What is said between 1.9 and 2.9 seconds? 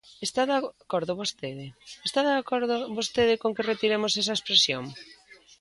¿está de acordo